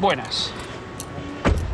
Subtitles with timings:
[0.00, 0.50] Buenas.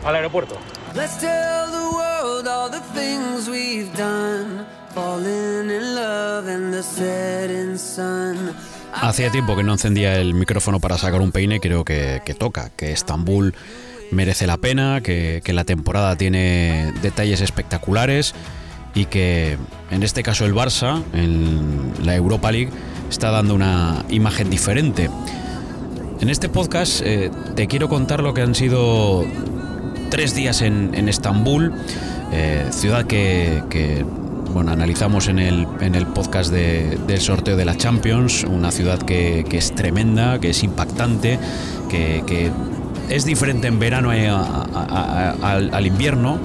[0.05, 0.57] Al aeropuerto.
[0.97, 4.67] Let's tell the world all the things we've done.
[4.93, 8.53] Falling in love in the setting sun.
[8.93, 12.71] Hacía tiempo que no encendía el micrófono para sacar un peine, creo que, que toca,
[12.71, 13.55] que Estambul
[14.11, 18.35] merece la pena, que, que la temporada tiene detalles espectaculares
[18.95, 19.57] y que
[19.91, 22.71] en este caso el Barça, en la Europa League,
[23.09, 25.11] está dando una imagen diferente.
[26.21, 29.25] En este podcast eh, te quiero contar lo que han sido
[30.09, 31.75] tres días en, Estambul,
[32.33, 34.05] eh, ciudad que,
[34.55, 39.45] bueno, analizamos en el, en el podcast del sorteo de la Champions, una ciudad que,
[39.51, 41.39] es tremenda, que es impactante,
[41.91, 42.51] que,
[43.11, 46.39] es diferente en verano eh, al, invierno.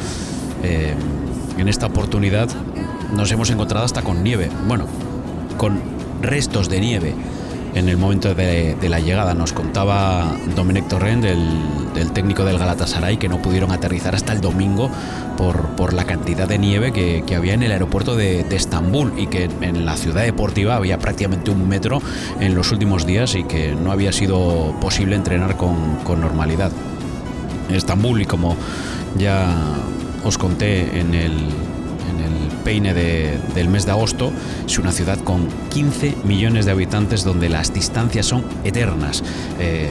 [0.63, 2.49] en esta oportunidad
[3.15, 4.85] nos hemos encontrado hasta con nieve, bueno,
[5.57, 5.79] con
[6.21, 7.15] restos de nieve
[7.73, 9.33] en el momento de, la llegada.
[9.33, 14.89] Nos contaba Dominic Torrent, el, técnico del Galatasaray, que no pudieron aterrizar hasta el domingo
[15.37, 19.85] por, la cantidad de nieve que, había en el aeropuerto de, Estambul y que en
[19.85, 22.01] la ciudad deportiva había prácticamente un metro
[22.39, 26.71] en los últimos días y que no había sido posible entrenar con, normalidad.
[27.69, 28.57] Estambul, y como
[29.17, 29.47] ya
[30.25, 31.47] os conté en el,
[32.63, 34.31] peine del mes de agosto,
[34.65, 39.23] es una ciudad con 15 millones de habitantes donde las distancias son eternas.
[39.59, 39.89] Eh,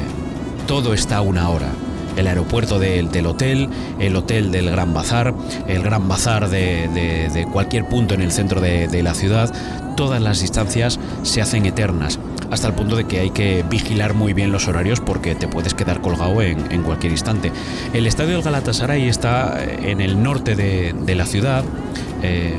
[0.67, 1.73] todo está a una hora
[2.17, 3.69] el aeropuerto del, hotel,
[3.99, 5.35] el hotel del Gran Bazar,
[5.67, 9.53] el Gran Bazar de, cualquier punto en el centro de, la ciudad,
[9.97, 12.19] todas las distancias se hacen eternas,
[12.51, 15.75] hasta el punto de que hay que vigilar muy bien los horarios porque te puedes
[15.75, 17.53] quedar colgado en, cualquier instante.
[17.93, 21.65] El estadio del Galatasaray está en el norte de, la ciudad,
[22.23, 22.59] eh,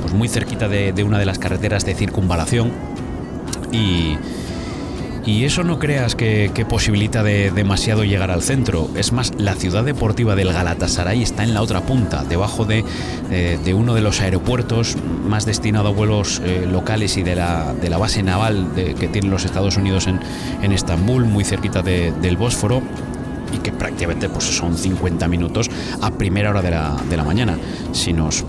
[0.00, 2.72] pues muy cerquita de, una de las carreteras de circunvalación
[3.72, 4.16] y,
[5.44, 8.88] eso no creas que, posibilita de demasiado llegar al centro.
[8.96, 12.82] Es más, la ciudad deportiva del Galatasaray está en la otra punta, debajo de,
[13.30, 14.96] eh, uno de los aeropuertos
[15.26, 19.76] más destinado a vuelos eh, locales y de la, base naval que tienen los Estados
[19.76, 22.82] Unidos en, Estambul, muy cerquita del Bósforo
[23.52, 27.58] y que prácticamente pues, son 50 minutos a primera hora de la, de la mañana.
[27.92, 28.44] Si nos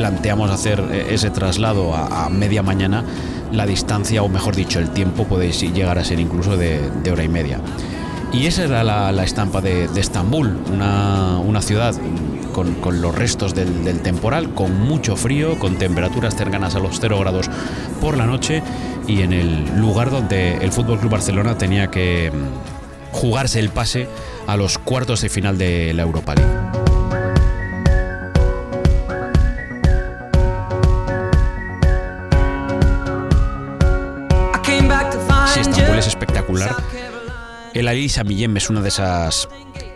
[0.00, 3.04] planteamos hacer eh, ese traslado a, media mañana,
[3.52, 6.80] la distancia, o mejor dicho, el tiempo puede llegar a ser incluso de,
[7.12, 7.60] hora y media.
[8.32, 11.94] Y esa era la, estampa de, Estambul, una, ciudad
[12.54, 17.50] con, los restos del, temporal, con mucho frío, con temperaturas cercanas a los 0 grados
[18.00, 18.62] por la noche
[19.06, 24.08] y en el lugar donde el Fútbol Club Barcelona tenía que mm, jugarse el pase
[24.46, 26.69] a los cuartos de final de la Europa League.
[37.74, 39.48] El Alisa Millem es una de esas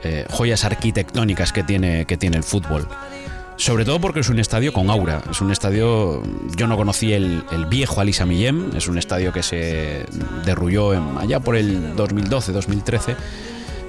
[0.03, 2.89] eh, joyas arquitectónicas que tiene, que tiene el fútbol.
[3.57, 5.23] Sobre todo porque es un estadio con aura.
[5.31, 6.23] Es un estadio.
[6.57, 8.77] Yo no conocí el, viejo Alisa Millem.
[8.77, 10.07] Es un estadio que se
[10.45, 13.17] derrulló allá por el 2012-2013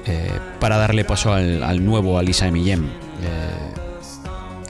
[0.06, 2.85] eh, para darle paso al, nuevo Alisa Millem.
[2.85, 3.65] Eh,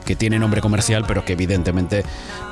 [0.06, 2.04] que tiene nombre comercial, pero que evidentemente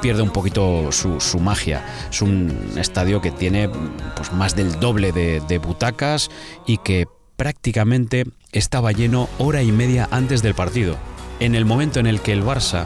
[0.03, 1.83] pierde un poquito su, magia.
[2.11, 3.71] Es un estadio que tiene
[4.17, 6.31] pues, más del doble de, de butacas
[6.67, 7.07] y que
[7.37, 10.97] prácticamente estaba lleno hora y media antes del partido.
[11.41, 12.85] En el momento en el que el Barça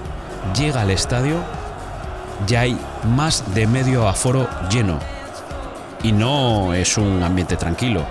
[0.56, 1.42] llega al estadio,
[2.46, 4.98] ya hay más de medio aforo lleno.
[6.02, 8.06] Y no es un ambiente tranquilo.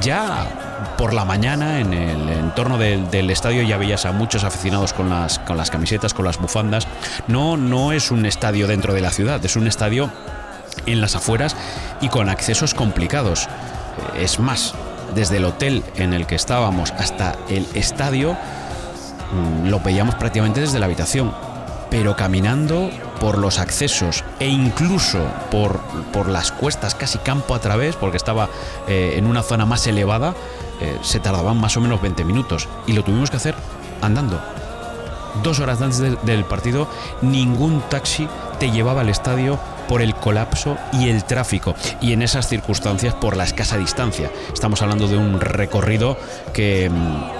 [0.00, 0.65] Ya
[0.98, 5.38] por la mañana en el entorno del, estadio ya veías a muchos aficionados con las,
[5.40, 6.86] con las camisetas, con las bufandas.
[7.28, 10.10] No, no es un estadio dentro de la ciudad, es un estadio
[10.86, 11.56] en las afueras
[12.00, 13.48] y con accesos complicados.
[14.18, 14.74] Es más,
[15.14, 18.36] desde el hotel en el que estábamos hasta el estadio
[19.32, 21.32] mm, lo veíamos prácticamente desde la habitación
[21.90, 22.90] pero caminando
[23.20, 25.80] por los accesos e incluso por,
[26.12, 28.48] por las cuestas, casi campo a través, porque estaba
[28.88, 30.34] eh, en una zona más elevada,
[30.80, 33.54] eh, se tardaban más o menos 20 minutos y lo tuvimos que hacer
[34.02, 34.40] andando.
[35.42, 36.88] Dos horas antes del partido,
[37.20, 38.26] ningún taxi
[38.58, 39.58] te llevaba al estadio
[39.88, 44.30] por el colapso y el tráfico y en esas circunstancias por la escasa distancia.
[44.52, 46.16] Estamos hablando de un recorrido
[46.52, 47.35] que mm,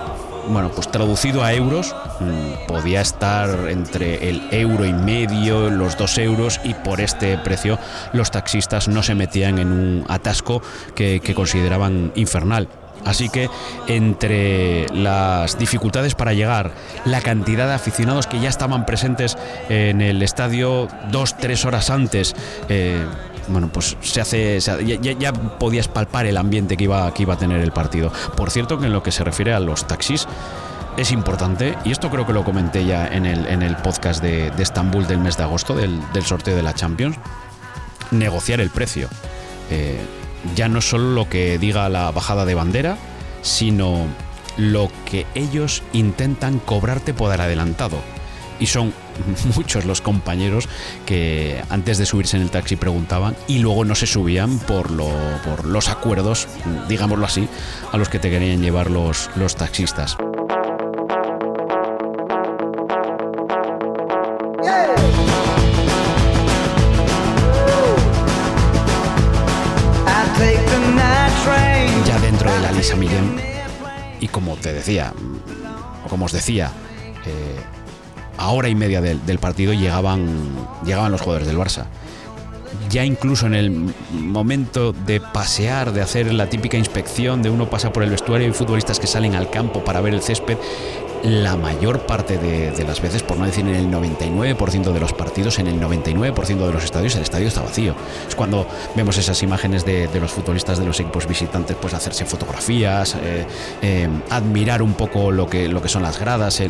[0.48, 6.18] bueno, pues traducido a euros, mm, podía estar entre el euro y medio, los dos
[6.18, 7.78] euros, y por este precio
[8.12, 10.62] los taxistas no se metían en un atasco
[10.94, 12.68] que, consideraban infernal.
[13.04, 13.48] Así que
[13.86, 16.72] entre las dificultades para llegar,
[17.04, 19.36] la cantidad de aficionados que ya estaban presentes
[19.68, 22.34] en el estadio dos, tres horas antes,
[22.68, 23.04] eh,
[23.48, 27.60] bueno, pues se hace, ya, podías palpar el ambiente que iba, que iba a tener
[27.60, 28.12] el partido.
[28.36, 30.26] Por cierto, que en lo que se refiere a los taxis,
[30.96, 34.50] es importante, y esto creo que lo comenté ya en el, en el podcast de,
[34.58, 37.16] Estambul del mes de agosto, del, sorteo de la Champions,
[38.10, 39.08] negociar el precio.
[39.70, 39.98] Eh,
[40.54, 42.96] ya no solo lo que diga la bajada de bandera,
[43.42, 44.06] sino
[44.56, 47.98] lo que ellos intentan cobrarte por adelantado.
[48.58, 48.92] Y son
[49.54, 50.68] muchos los compañeros
[51.04, 55.10] que antes de subirse en el taxi preguntaban y luego no se subían por, lo,
[55.44, 56.48] por los acuerdos,
[56.88, 57.48] digámoslo así,
[57.92, 60.16] a los que te querían llevar los, los taxistas.
[72.04, 73.40] Ya dentro de la Lisa Millén,
[74.20, 75.12] y como te decía,
[76.08, 76.72] como os decía,
[77.24, 77.60] eh,
[78.36, 80.26] a hora y media del, partido llegaban,
[80.84, 81.86] llegaban los jugadores del Barça.
[82.90, 83.70] Ya incluso en el
[84.12, 88.52] momento de pasear, de hacer la típica inspección, de uno pasa por el vestuario y
[88.52, 90.58] futbolistas que salen al campo para ver el césped,
[91.22, 95.58] la mayor parte de, las veces, por no decir en el 99% de los partidos,
[95.58, 97.94] en el 99% de los estadios, el estadio está vacío.
[98.28, 103.16] Es cuando vemos esas imágenes de, los futbolistas de los equipos visitantes, pues hacerse fotografías,
[103.16, 103.46] eh,
[103.82, 106.60] eh, admirar un poco lo que, lo que son las gradas,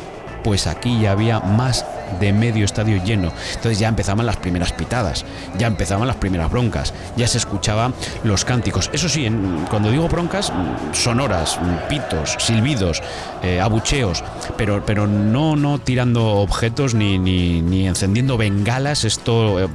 [0.46, 1.84] pues aquí ya había más
[2.20, 3.32] de medio estadio lleno.
[3.54, 5.24] Entonces ya empezaban las primeras pitadas,
[5.58, 7.94] ya empezaban las primeras broncas, ya se escuchaban
[8.24, 8.90] los cánticos.
[8.92, 9.28] Eso sí,
[9.70, 10.52] cuando digo broncas,
[10.92, 11.58] sonoras,
[11.88, 13.02] pitos, silbidos,
[13.42, 14.24] eh, abucheos,
[14.56, 19.04] pero, pero no, no tirando objetos ni, ni, encendiendo bengalas.
[19.04, 19.68] Esto eh,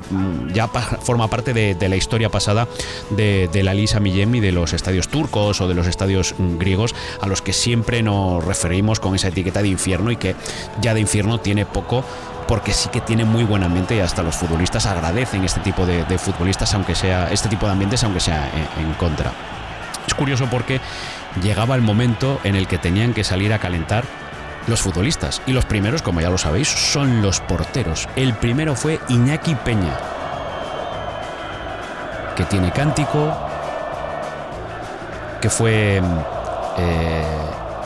[0.54, 2.68] ya forma parte de, la historia pasada
[3.10, 7.28] de, la Lisa Millem de los estadios turcos o de los estadios mm, griegos a
[7.28, 10.36] los que siempre nos referimos con esa etiqueta de infierno y que
[10.82, 12.04] ya de infierno tiene poco
[12.52, 16.04] porque sí que tiene muy buen ambiente y hasta los futbolistas agradecen este tipo de,
[16.18, 19.32] futbolistas, aunque sea este tipo de ambientes, aunque sea en, contra.
[20.06, 20.82] Es curioso porque
[21.42, 24.04] llegaba el momento en el que tenían que salir a calentar
[24.68, 25.42] los futbolistas.
[25.46, 28.10] Y los primeros, como ya lo sabéis, son los porteros.
[28.18, 29.98] El primero fue Iñaki Peña,
[32.36, 33.34] que tiene cántico,
[35.40, 36.02] que fue...
[36.78, 37.24] Eh,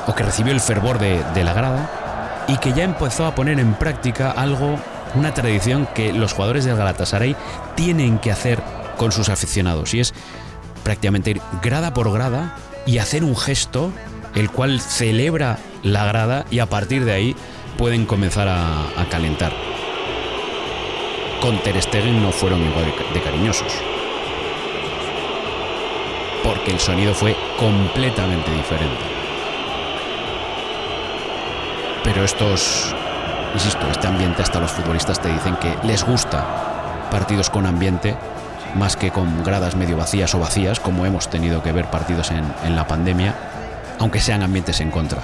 [0.08, 2.05] o que recibió el fervor de la grada
[2.48, 4.78] y que ya empezó a poner en práctica algo,
[5.16, 7.36] una tradición que los jugadores del Galatasaray
[7.76, 8.62] tienen que hacer
[8.98, 10.14] con sus aficionados y es
[10.84, 12.56] prácticamente ir grada por grada
[12.86, 13.92] y hacer un gesto
[14.36, 17.36] el cual celebra la grada y a partir de ahí
[17.78, 19.54] pueden comenzar a, calentar.
[21.42, 23.74] Con Ter Stegen no fueron igual de cariñosos.
[26.44, 29.15] Porque el sonido fue completamente diferente.
[32.06, 32.94] Pero estos,
[33.56, 36.46] insisto, este ambiente hasta los futbolistas te dicen que les gusta
[37.10, 38.16] partidos con ambiente
[38.76, 42.76] más que con gradas medio vacías o vacías, como hemos tenido que ver partidos en,
[42.76, 43.34] la pandemia,
[44.00, 45.24] aunque sean ambientes en contra.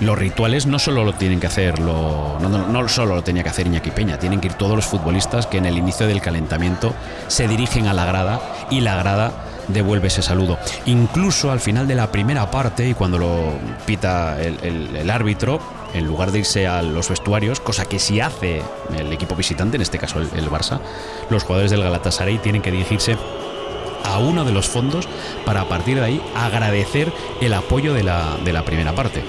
[0.00, 3.66] Los rituales no solo lo tienen que hacer, no, no, solo lo tenía que hacer
[3.66, 6.92] Iñaki Peña, tienen que ir todos los futbolistas que en el inicio del calentamiento
[7.28, 8.40] se dirigen a la grada
[8.70, 9.32] y la grada
[9.72, 10.58] devuelve ese saludo.
[10.86, 13.52] Incluso al final de la primera parte y cuando lo
[13.86, 15.60] pita el, árbitro,
[15.94, 18.62] en lugar de irse a los vestuarios, cosa que si hace
[18.96, 20.80] el equipo visitante, en este caso el, Barça,
[21.30, 23.16] los jugadores del Galatasaray tienen que dirigirse
[24.04, 25.08] a uno de los fondos
[25.44, 29.22] para a partir de ahí agradecer el apoyo de la, de la primera parte.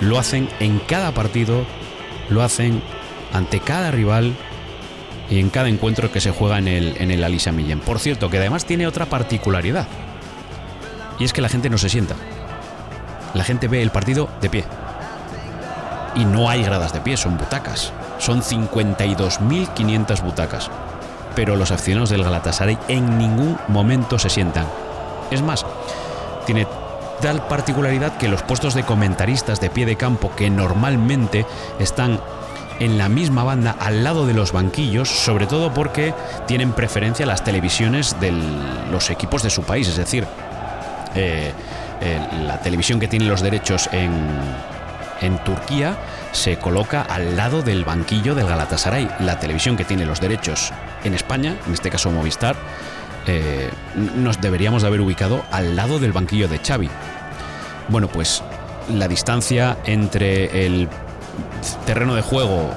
[0.00, 1.64] Lo hacen en cada partido,
[2.28, 2.82] lo hacen
[3.32, 4.34] ante cada rival
[5.38, 7.80] en cada encuentro que se juega en el, en el Alisa Millén.
[7.80, 9.86] Por cierto, que además tiene otra particularidad.
[11.18, 12.14] Y es que la gente no se sienta.
[13.34, 14.64] La gente ve el partido de pie.
[16.14, 17.92] Y no hay gradas de pie, son butacas.
[18.18, 20.70] Son 52.500 butacas.
[21.34, 24.66] Pero los aficionados del Galatasaray en ningún momento se sientan.
[25.30, 25.64] Es más,
[26.44, 26.66] tiene
[27.22, 31.46] tal particularidad que los puestos de comentaristas de pie de campo que normalmente
[31.78, 32.20] están
[32.80, 36.14] en la misma banda al lado de los banquillos, sobre todo porque
[36.46, 38.32] tienen preferencia las televisiones de
[38.90, 40.26] los equipos de su país, es decir,
[41.14, 41.52] eh,
[42.46, 44.12] la televisión que tiene los derechos en,
[45.20, 45.96] en Turquía
[46.32, 49.08] se coloca al lado del banquillo del Galatasaray.
[49.20, 50.72] La televisión que tiene los derechos
[51.04, 52.56] en España, en este caso Movistar,
[53.26, 53.70] eh,
[54.16, 56.90] nos deberíamos de haber ubicado al lado del banquillo de Xavi.
[57.88, 58.42] Bueno, pues
[58.90, 60.88] la distancia entre el
[61.86, 62.70] terreno de juego,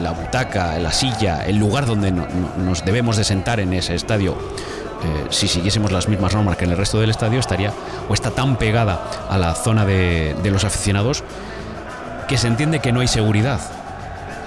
[0.00, 4.36] la butaca, la silla, el lugar donde nos debemos de sentar en ese estadio,
[5.02, 7.72] eh, si siguiésemos las mismas normas que en el resto del estadio, estaría
[8.08, 9.00] o está tan pegada
[9.30, 11.24] a la zona de, los aficionados
[12.28, 13.60] que se entiende que no hay seguridad.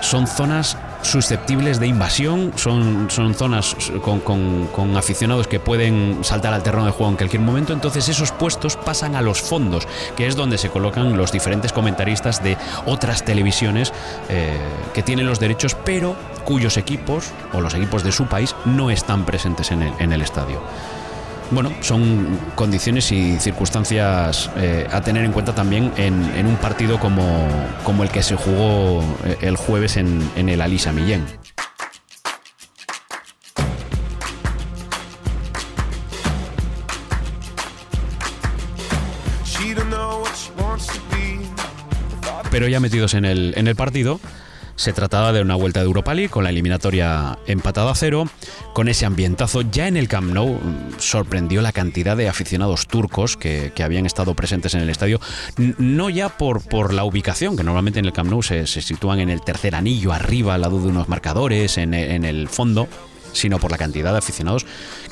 [0.01, 6.63] Son zonas susceptibles de invasión, son, son zonas con, con, aficionados que pueden saltar al
[6.63, 10.35] terreno de juego en cualquier momento, entonces esos puestos pasan a los fondos, que es
[10.35, 13.93] donde se colocan los diferentes comentaristas de otras televisiones
[14.29, 14.57] eh,
[14.93, 19.25] que tienen los derechos, pero cuyos equipos o los equipos de su país no están
[19.25, 20.61] presentes en el, en el estadio
[21.53, 27.47] bueno, son condiciones y circunstancias eh, a tener en cuenta también en, un partido como,
[27.83, 31.25] como, el que se jugó eh, el jueves en, en el Alisa Millén.
[42.51, 44.19] Pero ya metidos en el, en el partido,
[44.75, 48.27] se trataba de una vuelta de Europa League con la eliminatoria empatada a cero,
[48.73, 49.61] con ese ambientazo.
[49.61, 54.33] Ya en el Camp Nou mm, sorprendió la cantidad de aficionados turcos que, habían estado
[54.33, 55.19] presentes en el estadio,
[55.57, 59.29] no ya por, por la ubicación, que normalmente en el Camp Nou se, sitúan en
[59.29, 62.87] el tercer anillo, arriba, al lado de unos marcadores, en, el fondo,
[63.33, 64.65] sino por la cantidad de aficionados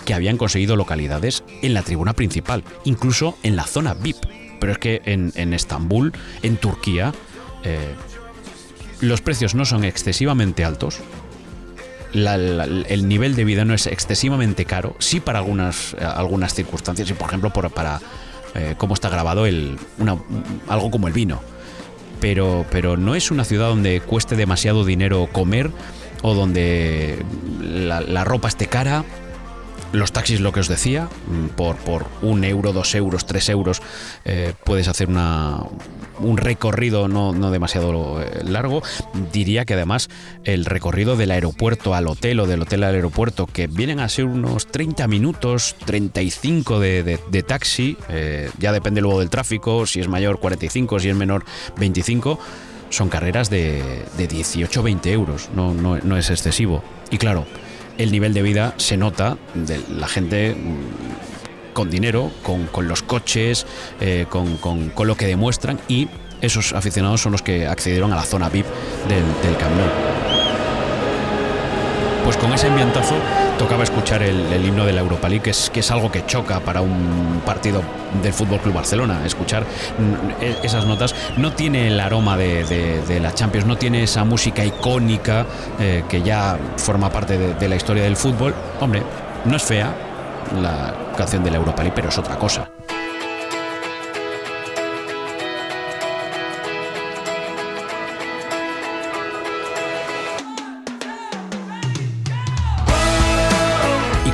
[0.05, 4.17] que habían conseguido localidades en la tribuna principal, incluso en la zona VIP.
[4.59, 6.13] Pero es que en, Estambul,
[6.43, 7.13] en Turquía,
[7.63, 7.95] eh,
[9.01, 10.99] los precios no son excesivamente altos,
[12.13, 17.13] el nivel de vida no es excesivamente caro, sí para algunas, eh, algunas circunstancias, y
[17.13, 18.01] por ejemplo por, para
[18.55, 19.77] eh, cómo está grabado el,
[20.67, 21.41] algo como el vino.
[22.19, 25.71] Pero, pero no es una ciudad donde cueste demasiado dinero comer
[26.21, 27.25] o donde
[27.61, 29.03] la, la ropa esté cara.
[29.91, 33.81] Los taxis, lo que os decía, mm, por, por un euro, dos euros, tres euros,
[34.23, 35.63] eh, puedes hacer una,
[36.23, 38.83] un recorrido no, no demasiado eh, largo.
[39.31, 40.09] Diría que además
[40.43, 44.25] el recorrido del aeropuerto al hotel o del hotel al aeropuerto, que vienen a ser
[44.25, 50.07] unos 30 minutos, 35 de, de, taxi, eh, ya depende luego del tráfico, si es
[50.07, 51.43] mayor 45, si es menor
[51.77, 52.39] 25
[52.89, 56.83] son carreras de, de 18 20 euros, no, no, no es excesivo.
[57.09, 57.45] Y claro,
[57.97, 60.55] el nivel de vida se nota de la gente
[61.73, 63.65] con dinero, con, los coches,
[63.99, 66.07] eh, con, lo que demuestran y
[66.41, 68.65] esos aficionados son los que accedieron a la zona VIP
[69.07, 69.55] del, del
[72.23, 73.15] pues con ese ambientazo
[73.57, 77.41] tocaba escuchar el, himno de la Europa League, que es, algo que choca para un
[77.45, 77.81] partido
[78.21, 79.21] del Fútbol Club Barcelona.
[79.25, 79.65] Escuchar
[80.39, 85.45] e, esas notas no tiene el aroma de, la Champions, no tiene esa música icónica
[85.79, 88.53] eh, que ya forma parte de la historia del fútbol.
[88.79, 89.01] Hombre,
[89.45, 90.10] no es fea
[90.59, 92.69] la canción de la Europa League, pero es otra cosa.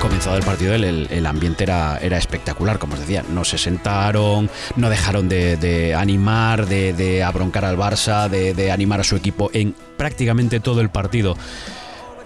[0.08, 4.90] comenzado el partido el, ambiente era, era, espectacular, como os decía, no se sentaron, no
[4.90, 10.82] dejaron de, animar, de, abroncar al Barça, de, animar a su equipo en prácticamente todo
[10.82, 11.36] el partido,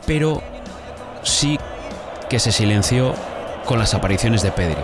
[0.06, 0.42] pero
[1.24, 1.60] sí
[2.30, 3.14] que se silenció
[3.65, 4.82] con las apariciones de Pedri,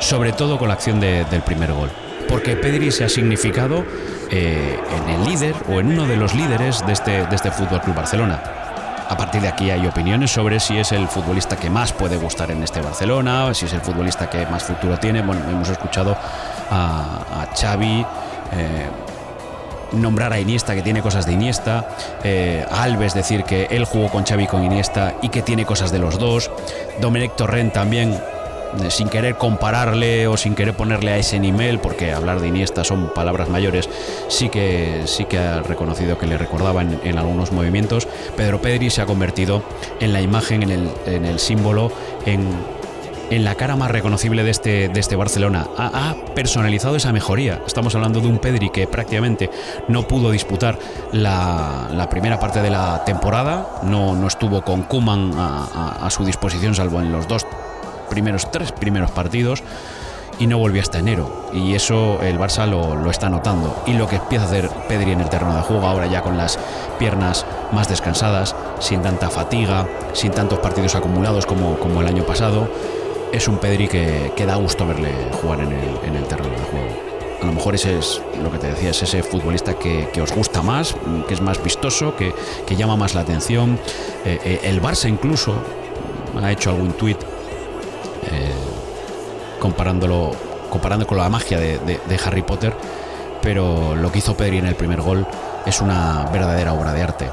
[0.00, 1.90] sobre todo con la acción del primer gol,
[2.28, 3.84] porque Pedri se ha significado
[4.30, 7.80] eh, en el líder o en uno de los líderes de este, de este Fútbol
[7.80, 8.40] Club Barcelona
[9.08, 12.50] a partir de aquí hay opiniones sobre si es el futbolista que más puede gustar
[12.50, 15.22] en este Barcelona, si es el futbolista que más futuro tiene.
[15.22, 16.14] Bueno, hemos escuchado
[16.70, 18.04] a, Xavi.
[18.52, 18.90] Eh,
[19.92, 21.88] nombrar a Iniesta que tiene cosas de Iniesta,
[22.24, 25.98] eh, Alves decir que él jugó con Xavi con Iniesta y que tiene cosas de
[25.98, 26.50] los dos,
[27.00, 28.12] Domenech Torrent también
[28.82, 32.84] eh, sin querer compararle o sin querer ponerle a ese nivel, porque hablar de Iniesta
[32.84, 33.88] son palabras mayores,
[34.28, 38.06] sí que, sí que ha reconocido que le recordaba en, algunos movimientos.
[38.36, 39.62] Pedro Pedri se ha convertido
[40.00, 41.90] en la imagen, en el, en el símbolo,
[42.26, 42.46] en,
[43.30, 45.66] en, la cara más reconocible de este, de este Barcelona.
[45.76, 47.62] Ha, personalizado esa mejoría.
[47.66, 49.50] Estamos hablando de un Pedri que prácticamente
[49.88, 50.78] no pudo disputar
[51.12, 56.74] la, primera parte de la temporada, no, no estuvo con Kuman a, a su disposición,
[56.74, 57.46] salvo en los dos
[58.08, 59.62] primeros tres primeros partidos
[60.38, 61.48] y no volvió hasta enero.
[61.52, 63.82] Y eso el Barça lo, está notando.
[63.86, 66.36] Y lo que empieza a hacer Pedri en el terreno de juego, ahora ya con
[66.36, 66.58] las
[66.98, 72.68] piernas más descansadas, sin tanta fatiga, sin tantos partidos acumulados como, como el año pasado,
[73.32, 76.62] es un Pedri que, que da gusto verle jugar en el, en el, terreno de
[76.64, 77.08] juego.
[77.42, 80.60] A lo mejor ese es lo que te decía, es ese futbolista que, os gusta
[80.60, 80.96] más,
[81.28, 82.34] que es más vistoso, que,
[82.76, 83.78] llama más la atención.
[84.24, 85.54] Eh, eh, el Barça incluso
[86.42, 88.52] ha hecho algún tuit eh,
[89.60, 90.32] comparándolo
[90.68, 92.74] comparando con la magia de, Harry Potter,
[93.40, 95.26] pero lo que hizo Pedri en el primer gol
[95.64, 97.30] es una verdadera obra de arte.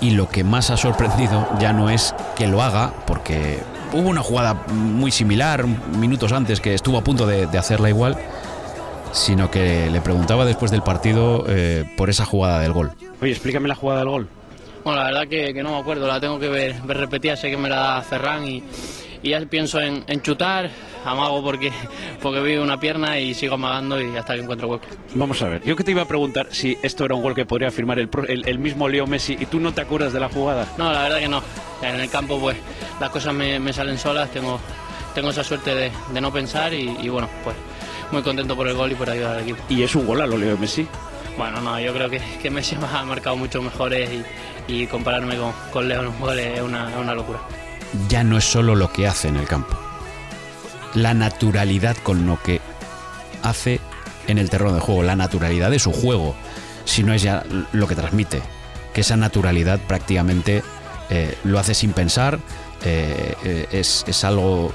[0.00, 3.60] Y lo que más ha sorprendido ya no es que lo haga, porque
[3.94, 8.16] hubo una jugada muy similar minutos antes que estuvo a punto de, hacerla igual,
[9.12, 12.92] sino que le preguntaba después del partido eh, por esa jugada del gol.
[13.22, 14.28] Oye, explícame la jugada del gol.
[14.82, 17.56] Bueno, la verdad que, no me acuerdo, la tengo que ver, ver repetida, sé que
[17.56, 18.62] me la da Ferran y,
[19.30, 20.70] ya pienso en, chutar,
[21.04, 21.72] amago porque,
[22.22, 24.86] porque vi una pierna y sigo amagando y hasta que encuentro hueco.
[25.14, 27.46] Vamos a ver, yo que te iba a preguntar si esto era un gol que
[27.46, 30.66] podría firmar el, el, mismo Leo Messi y tú no te acuerdas de la jugada.
[30.78, 31.42] No, la verdad que no.
[31.82, 32.56] En el campo pues
[33.00, 34.60] las cosas me, salen solas, tengo,
[35.14, 37.56] tengo esa suerte de, no pensar y, y, bueno, pues
[38.12, 39.62] muy contento por el gol y por ayudar al equipo.
[39.68, 40.86] ¿Y es un gol a lo Leo Messi?
[41.36, 44.10] Bueno, no, yo creo que, que Messi me ha marcado mucho mejores
[44.68, 47.40] y, y compararme con, con Leo en un gol es una, una locura.
[48.08, 49.76] Ya no es solo lo que hace en el campo,
[50.94, 52.60] la naturalidad con lo que
[53.42, 53.80] hace
[54.26, 56.34] en el terreno de juego, la naturalidad de su juego,
[56.84, 58.42] si no es ya lo que transmite,
[58.92, 60.62] que esa naturalidad prácticamente
[61.10, 62.38] eh, lo hace sin pensar,
[62.84, 64.72] eh, eh, es, es, algo,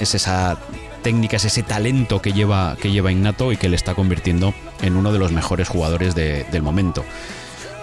[0.00, 0.58] es esa
[1.02, 5.12] técnicas, ese talento que lleva, que lleva innato y que le está convirtiendo en uno
[5.12, 7.04] de los mejores jugadores del momento.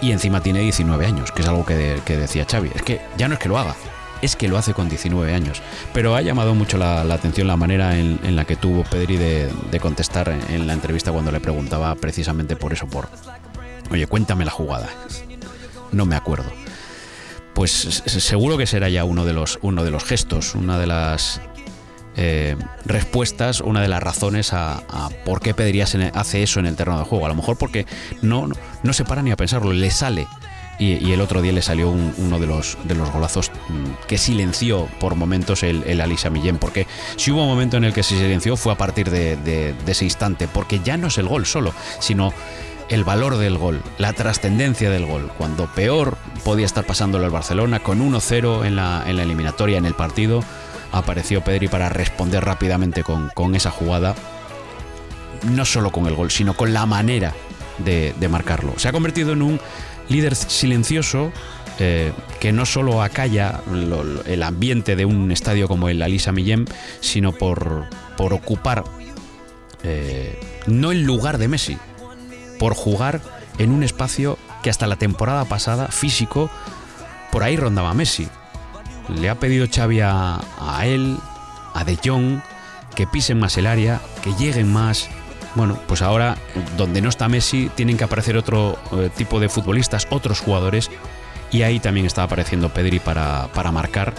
[0.00, 2.70] Y encima tiene 19 años, que es algo que, decía Xavi.
[2.74, 3.76] Es que ya no es que lo haga,
[4.22, 5.62] es que lo hace con 19 años.
[5.92, 10.28] Pero ha llamado mucho la, atención la manera en, la que tuvo Pedri de, contestar
[10.28, 13.08] en, la entrevista cuando le preguntaba precisamente por eso, por,
[13.90, 14.88] oye, cuéntame la jugada.
[15.92, 16.50] No me acuerdo.
[17.54, 21.40] Pues seguro que será ya uno de los, uno de los gestos, una de las
[22.16, 24.82] eh, respuestas, una de las razones a,
[25.24, 27.26] por qué Pedri hace eso en el terreno de juego.
[27.26, 27.86] A lo mejor porque
[28.20, 28.48] no,
[28.82, 30.26] no, se para ni a pensarlo, le sale.
[30.80, 34.88] Y, el otro día le salió uno de los, de los golazos mm, que silenció
[34.98, 36.58] por momentos el, el Alisa Millén.
[36.58, 40.04] Porque si hubo un momento en el que se silenció fue a partir de, ese
[40.04, 40.48] instante.
[40.48, 42.32] Porque ya no es el gol solo, sino
[42.88, 45.30] el valor del gol, la trascendencia del gol.
[45.38, 49.84] Cuando peor podía estar pasándolo el Barcelona, con 1-0 en la, en la eliminatoria, en
[49.84, 50.42] el partido,
[50.92, 54.14] apareció Pedri para responder rápidamente con, esa jugada,
[55.44, 57.34] no solo con el gol, sino con la manera
[57.78, 58.74] de, marcarlo.
[58.78, 59.60] Se ha convertido en un
[60.10, 61.32] líder silencioso
[61.78, 63.60] eh, que no solo acalla
[64.26, 66.66] el ambiente de un estadio como el Alisa Millén,
[67.00, 67.86] sino por,
[68.18, 68.84] por ocupar
[69.82, 71.78] eh, no el lugar de Messi,
[72.58, 73.22] por jugar
[73.56, 76.50] en un espacio que hasta la temporada pasada, físico,
[77.32, 78.28] por ahí rondaba Messi
[79.18, 80.40] le ha pedido Xavi a,
[80.84, 81.16] él,
[81.74, 82.40] a De Jong,
[82.94, 85.08] que pisen más el área, que lleguen más.
[85.54, 86.36] Bueno, pues ahora,
[86.76, 90.90] donde no está Messi, tienen que aparecer otro eh, tipo de futbolistas, otros jugadores,
[91.50, 94.14] y ahí también está apareciendo Pedri para, para marcar,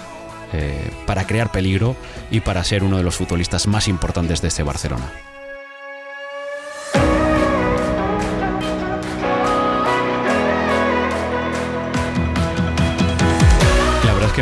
[0.52, 1.96] eh, para crear peligro
[2.30, 5.10] y para ser uno de los futbolistas más importantes de este Barcelona.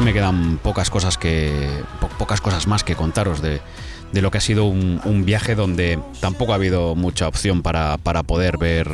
[0.02, 1.52] Me quedan pocas cosas que
[2.18, 3.62] pocas cosas más que contaros de,
[4.14, 8.90] lo que ha sido un, viaje donde tampoco ha habido mucha opción para, poder ver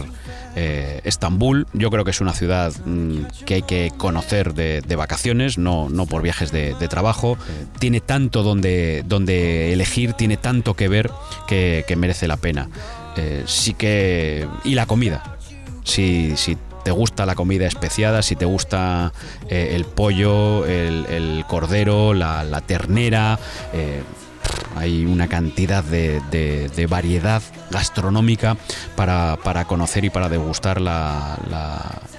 [0.55, 1.67] eh, Estambul.
[1.73, 6.05] Yo creo que es una ciudad mm, que hay que conocer de, vacaciones, no, no
[6.05, 7.37] por viajes de, trabajo.
[7.79, 11.11] Tiene tanto donde, donde elegir, tiene tanto que ver
[11.47, 12.69] que, merece la pena.
[13.17, 14.47] Eh, sí que.
[14.63, 15.37] Y la comida.
[15.83, 19.11] Si, si te gusta la comida especiada, si te gusta
[19.49, 23.39] eh, el pollo, el, cordero, la, ternera,
[23.73, 24.03] eh,
[24.75, 28.55] hay una cantidad de, variedad gastronómica
[28.95, 31.39] para, conocer y para degustar la,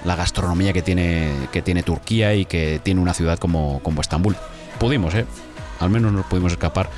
[0.03, 4.35] gastronomía que tiene, que tiene Turquía y que tiene una ciudad como, como Estambul.
[4.79, 5.25] Pudimos, ¿eh?
[5.79, 6.89] Al menos nos pudimos escapar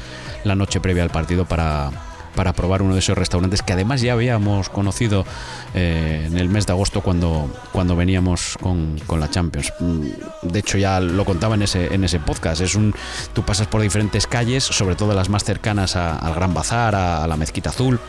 [0.43, 1.91] la noche previa al partido para,
[2.39, 5.25] para probar uno de esos restaurantes que además ya habíamos conocido
[5.73, 9.73] eh, en el mes de agosto cuando, cuando veníamos con, la Champions.
[9.81, 10.07] Mm,
[10.43, 12.61] de hecho ya lo contaba en ese, en ese podcast.
[12.61, 12.95] Es un,
[13.33, 17.35] tú pasas por diferentes calles, sobre todo las más cercanas al Gran Bazar, a la
[17.35, 17.99] Mezquita Azul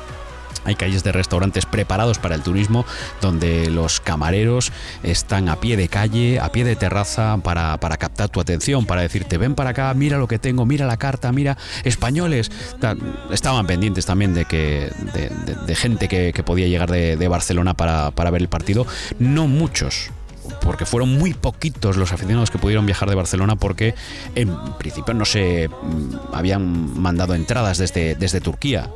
[0.64, 2.84] hay calles de restaurantes preparados para el turismo
[3.20, 8.40] donde los camareros están a pie de calle, a pie de terraza para, captar tu
[8.40, 12.50] atención, para decirte ven para acá, mira lo que tengo, mira la carta, mira españoles.
[13.30, 14.90] Estaban pendientes también de que
[15.66, 18.86] de, gente que, podía llegar de, Barcelona para, para ver el partido.
[19.18, 20.10] No muchos,
[20.60, 23.94] porque fueron muy poquitos los aficionados que pudieron viajar de Barcelona porque
[24.34, 28.90] en principio no se mm, habían mandado entradas desde, desde Turquía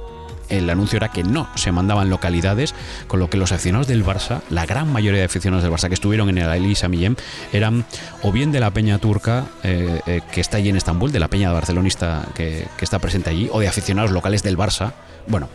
[0.48, 2.74] el anuncio era que no se mandaban localidades,
[3.06, 5.94] con lo que los aficionados del Barça, la gran mayoría de aficionados del Barça que
[5.94, 7.16] estuvieron en el Elisa Millem,
[7.52, 7.84] eran
[8.22, 11.28] o bien de la peña turca eh, eh, que está allí en Estambul, de la
[11.28, 14.92] peña barcelonista que, está presente allí, o de aficionados locales del Barça,
[15.26, 15.48] bueno,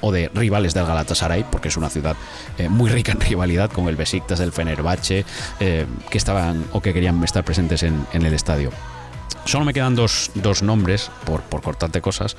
[0.00, 2.14] o de rivales del Galatasaray, porque es una ciudad
[2.58, 5.24] eh, muy rica en rivalidad, con el Besiktas, el Fenerbahce,
[5.58, 5.86] que
[6.18, 8.70] estaban o que querían estar presentes en, el estadio.
[9.44, 10.30] Solo me quedan dos,
[10.62, 12.36] nombres, por, por cortarte cosas,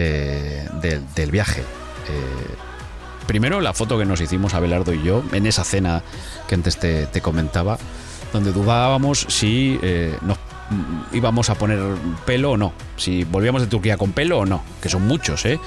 [0.00, 0.68] eh,
[1.14, 1.60] del, viaje.
[1.60, 2.54] Eh,
[3.26, 6.02] primero, la foto que nos hicimos Abelardo y yo en esa cena
[6.46, 7.78] que antes te, comentaba.
[8.32, 10.38] donde dudábamos si eh, nos
[11.12, 11.78] íbamos a poner
[12.26, 15.58] pelo o no, si volvíamos de Turquía con pelo o no, que son muchos, ¿eh?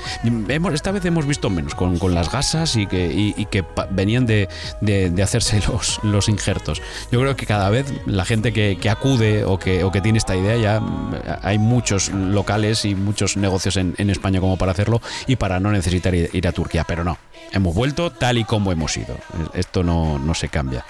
[0.74, 4.48] esta vez hemos visto menos, con, las gasas y que, que venían de,
[5.22, 6.82] hacerse los, los injertos.
[7.12, 10.36] Yo creo que cada vez la gente que, acude o que, o que tiene esta
[10.36, 10.82] idea, ya
[11.42, 16.14] hay muchos locales y muchos negocios en, España como para hacerlo y para no necesitar
[16.14, 17.18] ir, a Turquía, pero no,
[17.52, 19.16] hemos vuelto tal y como hemos ido,
[19.54, 20.84] esto no, no se cambia.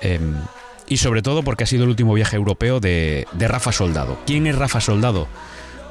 [0.00, 0.34] Em,
[0.88, 4.18] y sobre todo porque ha sido el último viaje europeo de, Rafa Soldado.
[4.26, 5.28] ¿Quién es Rafa Soldado?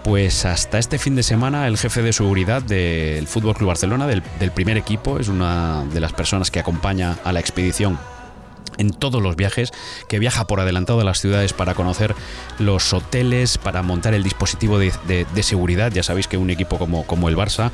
[0.04, 4.22] Pues hasta este fin de semana el jefe de seguridad del Fútbol Club Barcelona, del,
[4.40, 7.98] del primer equipo, es una de las personas que acompaña a la expedición
[8.78, 9.72] en todos los viajes,
[10.08, 12.16] que viaja por adelantado de las ciudades para conocer
[12.60, 14.94] los hoteles, para montar el dispositivo de,
[15.44, 15.92] seguridad.
[15.92, 17.72] Ya sabéis que un equipo como, como el Barça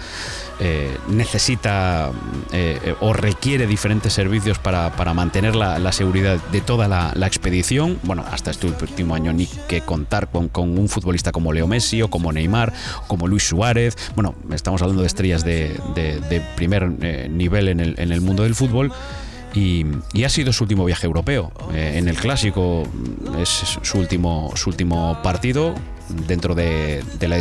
[0.62, 2.12] eh, necesita
[2.52, 8.00] eh, o requiere diferentes servicios para, mantener la, seguridad de toda la, expedición.
[8.04, 12.10] Bueno, hasta este último año ni que contar con, un futbolista como Leo Messi o
[12.10, 12.74] como Neymar,
[13.08, 13.96] como Luis Suárez.
[14.16, 15.80] Bueno, estamos hablando de estrellas de,
[16.56, 18.92] primer eh, nivel en el, en el mundo del fútbol.
[19.54, 19.86] Y,
[20.24, 21.52] ha sido su último viaje europeo.
[21.74, 22.84] Eh, en el clásico
[23.40, 23.50] es
[23.82, 25.76] su último, su último partido
[26.28, 27.38] dentro de, la,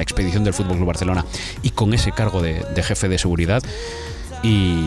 [0.00, 1.24] expedición del Fútbol Club Barcelona
[1.62, 3.62] y con ese cargo de, jefe de seguridad.
[4.42, 4.84] Y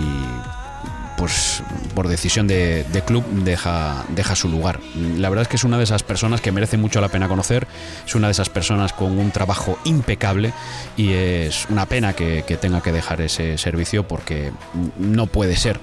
[1.17, 1.63] pues
[1.95, 4.79] por decisión de, club deja su lugar.
[5.17, 7.67] La verdad es que es una de esas personas que merece mucho la pena conocer,
[8.05, 10.53] es una de esas personas con un trabajo impecable
[10.95, 14.51] y es una pena que tenga que dejar ese servicio porque
[14.99, 15.79] no puede ser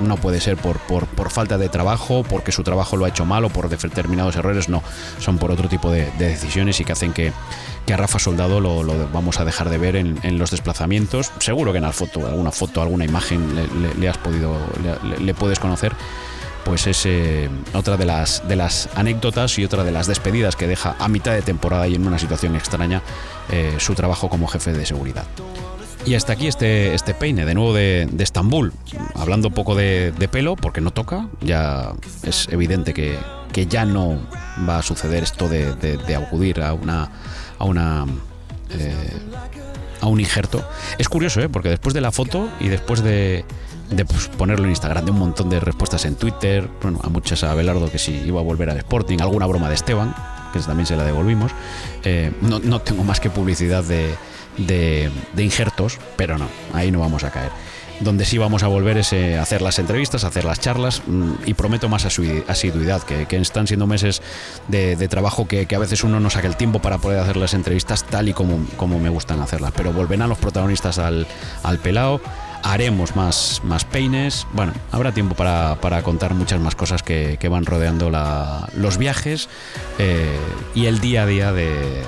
[0.00, 3.44] no puede ser por, por, falta de trabajo, porque su trabajo lo ha hecho mal
[3.44, 4.82] o por determinados errores, no,
[5.18, 7.32] son por otro tipo de, decisiones y que hacen que,
[7.92, 11.30] a Rafa Soldado lo, vamos a dejar de ver en, los desplazamientos.
[11.38, 13.54] Seguro que en la foto, alguna foto, alguna imagen
[13.98, 14.56] le, has podido,
[15.20, 15.92] le, puedes conocer.
[16.64, 20.66] Pues es eh, otra de las, de las anécdotas y otra de las despedidas que
[20.66, 23.02] deja a mitad de temporada y en una situación extraña
[23.50, 25.26] eh, su trabajo como jefe de seguridad.
[26.06, 28.72] Y hasta aquí este, este peine, de nuevo de, Estambul.
[29.14, 33.18] Hablando un poco de, pelo, porque no toca, ya es evidente que,
[33.68, 34.18] ya no
[34.68, 37.10] va a suceder esto de, acudir a una.
[37.58, 38.06] a una.
[38.70, 39.20] Eh,
[40.00, 40.62] a un injerto.
[40.98, 41.48] Es curioso, ¿eh?
[41.48, 43.46] porque después de la foto y después de,
[44.06, 47.54] pues, ponerlo en Instagram, de un montón de respuestas en Twitter, bueno, a muchas a
[47.54, 50.14] Belardo que si iba a volver al Sporting, alguna broma de Esteban,
[50.52, 51.52] que también se la devolvimos,
[52.02, 54.14] eh, no, no tengo más que publicidad de,
[54.58, 57.50] de, injertos, pero no, ahí no vamos a caer.
[58.00, 61.54] Donde sí vamos a volver es eh, hacer las entrevistas, hacer las charlas mm, y
[61.54, 64.20] prometo más asiduidad, que, están siendo meses
[64.66, 68.04] de, trabajo que, a veces uno no saca el tiempo para poder hacer las entrevistas
[68.04, 69.72] tal y como, me gustan hacerlas.
[69.76, 71.26] Pero volverán los protagonistas al,
[71.62, 72.20] al pelao
[72.64, 74.46] haremos más, más peines.
[74.52, 78.10] Bueno, habrá tiempo para, contar muchas más cosas que, van rodeando
[78.74, 79.48] los viajes
[79.98, 80.38] eh,
[80.74, 82.02] y el día a día de,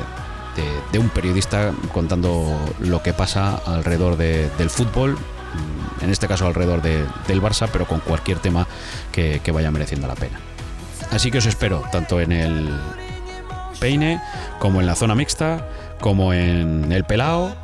[0.56, 6.82] de, un periodista contando lo que pasa alrededor del fútbol, mm, en este caso alrededor
[6.82, 8.66] del Barça, pero con cualquier tema
[9.12, 10.40] que, vaya mereciendo la pena.
[11.10, 12.70] Así que os espero tanto en el
[13.78, 14.20] peine
[14.58, 15.68] como en la zona mixta,
[16.00, 17.54] como en el pelao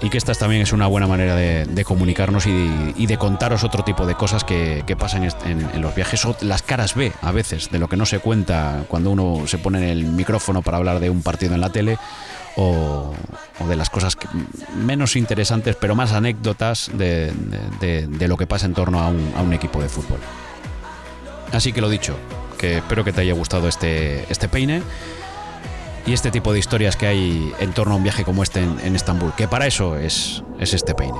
[0.00, 4.06] y que esta también es una buena manera de, comunicarnos y, de contaros otro tipo
[4.06, 7.88] de cosas que, pasan en, los viajes o las caras B a veces de lo
[7.88, 11.22] que no se cuenta cuando uno se pone en el micrófono para hablar de un
[11.22, 11.98] partido en la tele
[12.56, 13.12] o,
[13.68, 14.16] de las cosas
[14.76, 17.32] menos interesantes pero más anécdotas de,
[18.20, 20.20] lo que pasa en torno a un, a un, equipo de fútbol.
[21.52, 22.16] Así que lo dicho,
[22.58, 24.82] que espero que te haya gustado este, este peine
[26.08, 28.96] y este tipo de historias que hay en torno a un viaje como este en,
[28.96, 31.18] Estambul, que para eso es, es este peine.